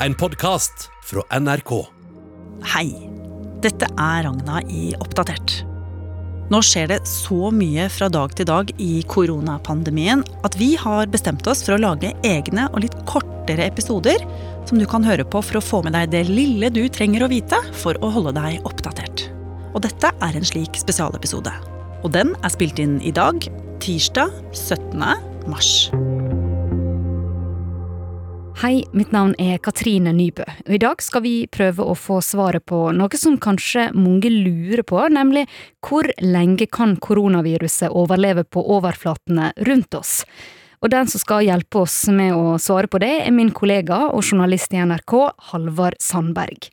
[0.00, 1.70] En podkast fra NRK.
[2.68, 2.90] Hei,
[3.64, 5.62] dette er Ragna i Oppdatert.
[6.52, 11.48] Nå skjer det så mye fra dag til dag i koronapandemien at vi har bestemt
[11.48, 14.20] oss for å lage egne og litt kortere episoder
[14.68, 17.30] som du kan høre på for å få med deg det lille du trenger å
[17.32, 19.30] vite for å holde deg oppdatert.
[19.72, 21.56] Og dette er en slik spesialepisode.
[22.04, 23.48] Og den er spilt inn i dag,
[23.80, 25.00] tirsdag 17.
[25.48, 25.88] mars.
[28.56, 32.64] Hei, mitt navn er Katrine Nybø, og i dag skal vi prøve å få svaret
[32.64, 35.42] på noe som kanskje mange lurer på, nemlig
[35.84, 40.14] hvor lenge kan koronaviruset overleve på overflatene rundt oss?
[40.80, 44.24] Og den som skal hjelpe oss med å svare på det, er min kollega og
[44.24, 45.18] journalist i NRK,
[45.52, 46.72] Halvard Sandberg.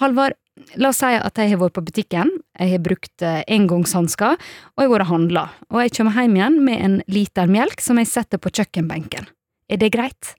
[0.00, 0.40] Halvard,
[0.80, 4.88] la oss si at jeg har vært på butikken, jeg har brukt engangshansker, og jeg
[4.88, 8.08] har vært og handla, og jeg kommer hjem igjen med en liter melk som jeg
[8.08, 9.28] setter på kjøkkenbenken.
[9.68, 10.38] Er det greit?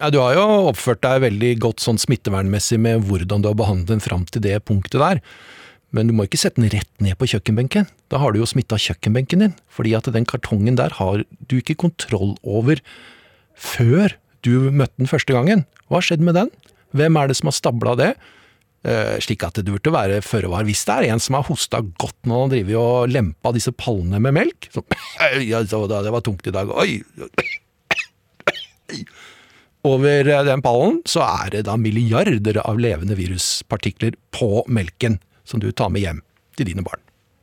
[0.00, 3.92] Ja, Du har jo oppført deg veldig godt sånn smittevernmessig med hvordan du har behandlet
[3.92, 5.20] den fram til det punktet der.
[5.92, 7.86] Men du må ikke sette den rett ned på kjøkkenbenken.
[8.08, 9.54] Da har du jo smitta kjøkkenbenken din.
[9.68, 12.80] Fordi at den kartongen der har du ikke kontroll over
[13.52, 15.66] før du møtte den første gangen.
[15.86, 16.48] Hva har skjedd med den?
[16.96, 18.12] Hvem er det som har stabla det?
[18.88, 20.64] Eh, slik at det burde være føre var.
[20.66, 24.18] Hvis det er en som har hosta godt når han driver og lempa disse pallene
[24.24, 24.82] med melk så,
[25.52, 26.72] ja, Det var tungt i dag.
[26.72, 27.02] Oi!
[29.86, 35.72] Over den pallen så er det da milliarder av levende viruspartikler på melken som du
[35.72, 36.20] tar med hjem
[36.56, 37.02] til dine barn.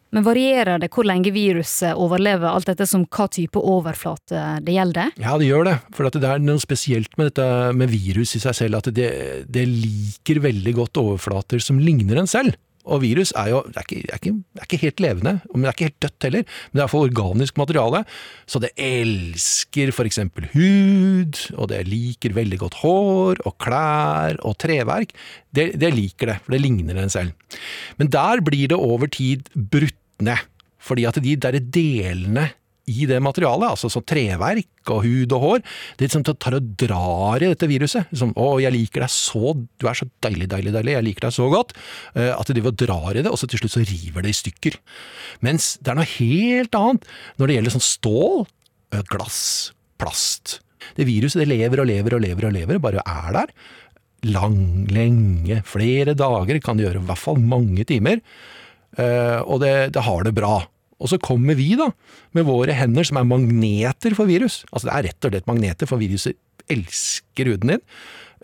[0.09, 5.11] Men varierer det hvor lenge viruset overlever, alt dette som hva type overflate det gjelder?
[5.21, 5.75] Ja, det gjør det.
[5.93, 7.45] For det er noe spesielt med dette
[7.77, 9.11] med virus i seg selv, at det,
[9.45, 12.57] det liker veldig godt overflater som ligner en selv.
[12.87, 15.33] Og virus er jo det er, ikke, det, er ikke, det er ikke, helt levende,
[15.51, 16.45] men det er ikke helt dødt heller.
[16.45, 18.03] Men det er iallfall organisk materiale,
[18.47, 25.11] så det elsker eksempel hud, og det liker veldig godt hår og klær og treverk.
[25.51, 27.59] Det, det liker det, for det ligner en selv.
[27.99, 30.47] Men der blir det over tid brutt ned,
[30.79, 32.49] fordi at de der delene
[32.89, 35.63] i det materialet, altså sånn treverk og hud og hår,
[35.99, 38.09] det liksom tar og drar i dette viruset.
[38.11, 40.95] Liksom, 'Å, jeg liker deg så Du er så deilig, deilig, deilig.
[40.97, 41.75] Jeg liker deg så godt.'
[42.15, 44.79] Uh, at de drar i det, og så til slutt så river det i stykker.
[45.41, 47.05] Mens det er noe helt annet
[47.37, 48.47] når det gjelder sånn stål,
[48.95, 50.59] uh, glass, plast.
[50.95, 53.53] Det viruset det lever og lever og lever og lever, bare er der.
[54.27, 58.19] Lang, lenge, flere dager, kan det gjøre i hvert fall mange timer.
[58.97, 60.65] Uh, og det, det har det bra.
[60.99, 61.89] Og så kommer vi, da,
[62.37, 64.61] med våre hender som er magneter for virus.
[64.71, 66.37] Altså det er rett og slett magneter, for viruset
[66.69, 67.85] elsker huden din.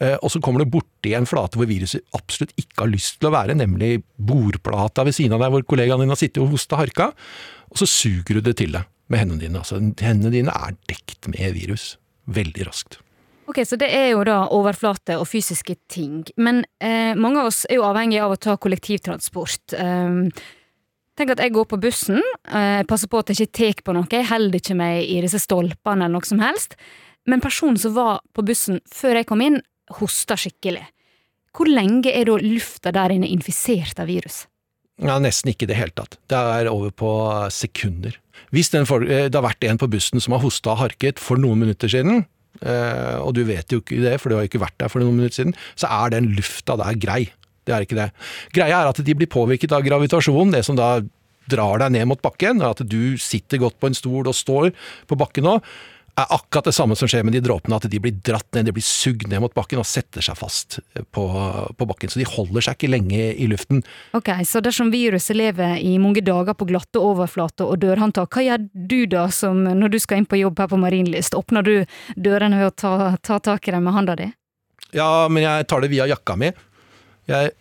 [0.01, 3.29] Eh, og så kommer du borti en flate hvor viruset absolutt ikke har lyst til
[3.29, 6.79] å være, nemlig bordplata ved siden av deg hvor kollegaen din har sittet og hosta
[6.81, 7.11] harka.
[7.71, 9.61] Og så suger du det til deg med hendene dine.
[9.61, 11.95] Altså, hendene dine er dekt med virus.
[12.25, 12.99] Veldig raskt.
[13.45, 16.23] Ok, Så det er jo da overflate og fysiske ting.
[16.41, 19.75] Men eh, mange av oss er jo avhengig av å ta kollektivtransport.
[19.77, 20.17] Eh,
[21.15, 22.19] Tenk at jeg går på bussen,
[22.51, 25.39] eh, passer på at jeg ikke tar på noe, jeg holder ikke meg i disse
[25.39, 26.75] stolpene eller noe som helst.
[27.25, 29.61] Men personen som var på bussen før jeg kom inn,
[29.95, 30.83] hosta skikkelig.
[31.55, 34.43] Hvor lenge er da lufta der inne infisert av virus?
[34.99, 36.17] Ja, Nesten ikke i det hele tatt.
[36.31, 37.11] Det er over på
[37.51, 38.15] sekunder.
[38.51, 41.37] Hvis den, eh, det har vært en på bussen som har hosta og harket for
[41.37, 42.25] noen minutter siden,
[42.61, 45.15] eh, og du vet jo ikke det, for du har ikke vært der for noen
[45.15, 47.31] minutter siden, så er den lufta der grei.
[47.65, 48.09] Det er ikke det.
[48.55, 50.99] Greia er at de blir påvirket av gravitasjon, det som da
[51.51, 52.63] drar deg ned mot bakken.
[52.65, 54.71] At du sitter godt på en stol og står
[55.09, 55.59] på bakken nå,
[56.15, 57.75] er akkurat det samme som skjer med de dråpene.
[57.75, 60.77] At de blir dratt ned, de blir sugd ned mot bakken og setter seg fast
[60.95, 61.23] på,
[61.75, 62.11] på, bakken.
[62.11, 63.83] Så de holder seg ikke lenge i luften.
[64.15, 68.69] Ok, Så dersom viruset lever i mange dager på glatte overflater og dørhåndtak, hva gjør
[68.73, 71.35] du da som når du skal inn på jobb her på Marienlyst?
[71.35, 71.75] Åpner du
[72.15, 74.31] dørene ved å ta, ta tak i dem med hånda di?
[74.95, 76.53] Ja, men jeg tar det via jakka mi.
[77.29, 77.53] Jeg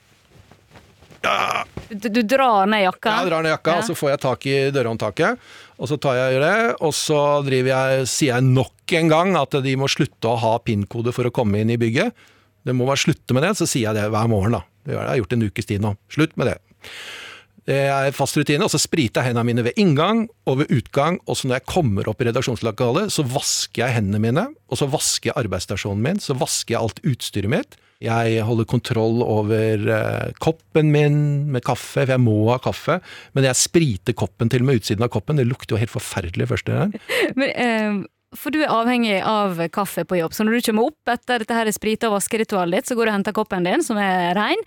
[1.24, 1.64] ja.
[1.88, 3.08] du, du, drar ned jakka?
[3.08, 3.80] Ja, jeg drar ned jakka, ja.
[3.80, 5.48] og så får jeg tak i dørhåndtaket.
[5.80, 9.74] Og så tar jeg det, og så jeg, sier jeg nok en gang at de
[9.80, 12.14] må slutte å ha PIN-kode for å komme inn i bygget.
[12.64, 13.54] Det må bare slutte med det.
[13.58, 14.64] Så sier jeg det hver morgen, da.
[14.84, 15.94] Det har jeg gjort en ukes tid nå.
[16.12, 16.58] Slutt med det.
[17.64, 18.64] Det er fast rutine.
[18.64, 21.18] Og så spriter jeg hendene mine ved inngang og ved utgang.
[21.24, 24.46] Og så når jeg kommer opp i redaksjonslokalet, så vasker jeg hendene mine.
[24.68, 26.20] Og så vasker jeg arbeidsstasjonen min.
[26.20, 27.78] Så vasker jeg alt utstyret mitt.
[28.04, 31.18] Jeg holder kontroll over uh, koppen min
[31.52, 32.98] med kaffe, for jeg må ha kaffe.
[33.36, 35.40] Men jeg spriter koppen til og med utsiden av koppen.
[35.40, 36.72] Det lukter jo helt forferdelig først.
[37.38, 38.02] Men, uh,
[38.38, 41.54] for du er avhengig av kaffe på jobb, så når du kommer opp etter dette
[41.56, 44.62] her sprite- og vaskeritualet ditt, så går du og henter koppen din, som er rein.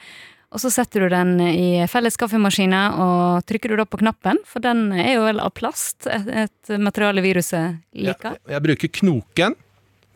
[0.55, 4.63] Og så setter du den i felles kaffemaskiner, og trykker du da på knappen, for
[4.63, 8.37] den er jo vel av plast, et, materiale viruset liker?
[8.39, 9.57] Ja, jeg bruker knoken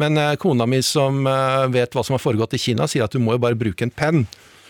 [0.01, 3.13] Men eh, kona mi som eh, vet hva som har foregått i Kina, sier at
[3.13, 4.25] du må jo bare bruke en penn.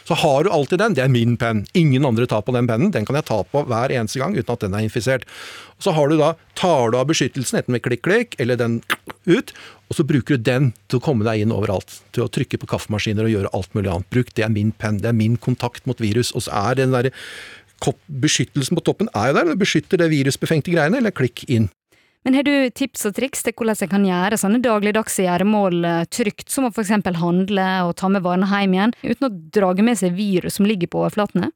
[0.08, 0.96] Så har du alltid den.
[0.98, 1.62] Det er min penn.
[1.78, 2.92] Ingen andre tar på den pennen.
[2.92, 5.28] Den kan jeg ta på hver eneste gang uten at den er infisert.
[5.80, 8.80] Så har du da, tar du av beskyttelsen, enten med klikk-klikk eller den
[9.30, 9.54] ut,
[9.88, 12.02] og så bruker du den til å komme deg inn overalt.
[12.16, 14.10] Til å trykke på kaffemaskiner og gjøre alt mulig annet.
[14.14, 15.00] Bruk, det er min penn.
[15.04, 16.34] Det er min kontakt mot virus.
[16.36, 17.12] Og så er den der
[18.08, 19.54] beskyttelsen på toppen er jo der.
[19.54, 21.70] Den beskytter det virusbefengte greiene, eller klikk inn.
[22.26, 26.04] Men har du tips og triks til hvordan jeg kan gjøre sånne dagligdagse gjøremål eh,
[26.14, 29.98] trygt, som å eksempel handle og ta med varene hjem igjen, uten å drage med
[29.98, 31.50] seg virus som ligger på overflatene?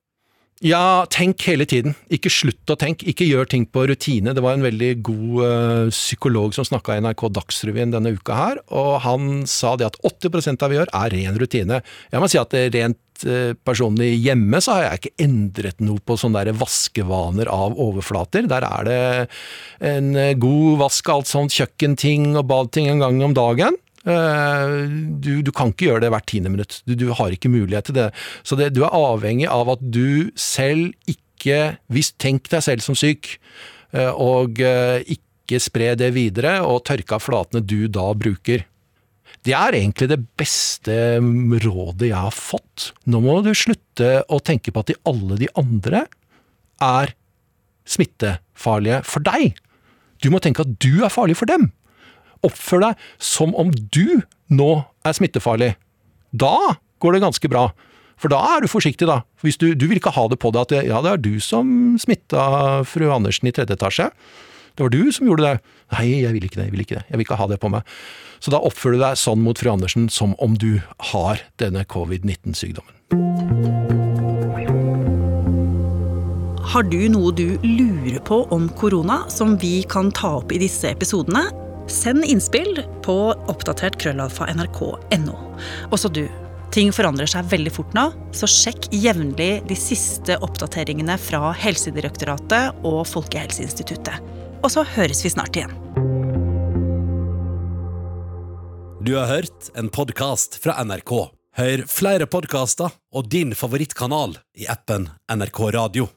[0.64, 1.98] Ja, tenk hele tiden.
[2.16, 3.06] Ikke slutt å tenke.
[3.12, 4.32] Ikke gjør ting på rutine.
[4.34, 8.62] Det var en veldig god uh, psykolog som snakka i NRK Dagsrevyen denne uka her,
[8.72, 11.82] og han sa det at 80% av det vi gjør er ren rutine.
[12.08, 13.05] Jeg må si at det rent Eh,
[13.66, 18.48] personlig hjemme så har jeg ikke endret noe på sånne der vaskevaner av overflater.
[18.50, 19.00] Der er det
[19.86, 23.78] en eh, god vask av alt sånt kjøkkenting og badting en gang om dagen.
[24.06, 24.76] Eh,
[25.22, 26.80] du, du, kan ikke gjøre det hvert tiende minutt.
[26.86, 28.10] Du, du, har ikke mulighet til det.
[28.44, 31.22] Så det, du er avhengig av at du selv ikke
[31.94, 33.36] Hvis tenk deg selv som syk,
[34.18, 38.64] og ikke spre det videre, og tørke av flatene du da bruker.
[39.46, 40.96] Det er egentlig det beste
[41.66, 42.92] rådet jeg har fått.
[43.06, 46.06] Nå må du slutte å tenke på at de, alle de andre
[46.84, 47.14] er
[47.86, 49.58] smittefarlige for deg.
[50.24, 51.70] Du må tenke at du er farlig for dem.
[52.46, 54.22] Oppfør deg som om du
[54.54, 54.72] nå
[55.06, 55.74] er smittefarlig.
[56.34, 57.70] Da går det ganske bra.
[58.22, 59.22] For da er du forsiktig, da.
[59.44, 61.34] Hvis du, du vil ikke ha det på deg at det, ja, det er du
[61.44, 64.10] som smitta fru Andersen i tredje etasje.
[64.76, 65.60] Det var du som gjorde det.
[65.96, 67.06] Nei, jeg vil ikke det, jeg vil ikke det.
[67.08, 67.96] Jeg vil ikke ha det på meg.
[68.44, 70.82] Så da oppfører du deg sånn mot fru Andersen som om du
[71.14, 72.92] har denne covid-19-sykdommen.
[76.76, 80.92] Har du noe du lurer på om korona som vi kan ta opp i disse
[80.92, 81.46] episodene?
[81.88, 83.16] Send innspill på
[83.48, 85.38] oppdatert krøllalfa nrk.no.
[85.96, 86.26] Også du.
[86.76, 93.06] Ting forandrer seg veldig fort nå, så sjekk jevnlig de siste oppdateringene fra Helsedirektoratet og
[93.08, 95.74] Folkehelseinstituttet og så høres vi snart igjen.
[99.06, 101.14] Du har hørt en podkast fra NRK.
[101.56, 106.10] Hør flere podkaster og din favorittkanal i appen NRK Radio.